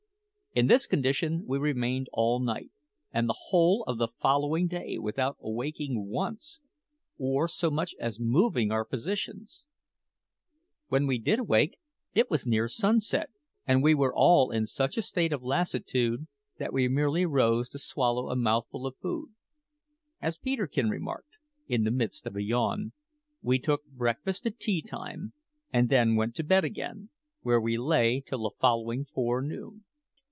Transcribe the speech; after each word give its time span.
In 0.53 0.67
this 0.67 0.85
condition 0.85 1.45
we 1.47 1.57
remained 1.57 2.09
all 2.11 2.41
night 2.41 2.71
and 3.13 3.29
the 3.29 3.37
whole 3.51 3.85
of 3.87 3.97
the 3.97 4.09
following 4.21 4.67
day 4.67 4.97
without 4.97 5.37
awaking 5.39 6.09
once, 6.09 6.59
or 7.17 7.47
so 7.47 7.71
much 7.71 7.95
as 8.01 8.19
moving 8.19 8.69
our 8.69 8.83
positions. 8.83 9.65
When 10.89 11.07
we 11.07 11.19
did 11.19 11.39
awake 11.39 11.79
it 12.13 12.29
was 12.29 12.45
near 12.45 12.67
sunset, 12.67 13.29
and 13.65 13.81
we 13.81 13.93
were 13.93 14.13
all 14.13 14.51
in 14.51 14.65
such 14.65 14.97
a 14.97 15.01
state 15.01 15.31
of 15.31 15.41
lassitude 15.41 16.27
that 16.57 16.73
we 16.73 16.89
merely 16.89 17.25
rose 17.25 17.69
to 17.69 17.79
swallow 17.79 18.29
a 18.29 18.35
mouthful 18.35 18.85
of 18.85 18.97
food. 18.97 19.29
As 20.21 20.37
Peterkin 20.37 20.89
remarked, 20.89 21.37
in 21.69 21.85
the 21.85 21.91
midst 21.91 22.27
of 22.27 22.35
a 22.35 22.43
yawn, 22.43 22.91
we 23.41 23.57
took 23.57 23.85
breakfast 23.85 24.45
at 24.45 24.59
tea 24.59 24.81
time, 24.81 25.31
and 25.71 25.87
then 25.87 26.17
went 26.17 26.35
to 26.35 26.43
bed 26.43 26.65
again, 26.65 27.07
where 27.41 27.61
we 27.61 27.77
lay 27.77 28.19
till 28.19 28.43
the 28.43 28.51
following 28.59 29.05
forenoon. 29.05 29.85